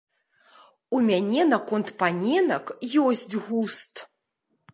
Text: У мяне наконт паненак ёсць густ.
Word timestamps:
У 0.99 1.01
мяне 1.09 1.41
наконт 1.51 1.87
паненак 1.99 2.65
ёсць 3.05 3.29
густ. 3.45 3.93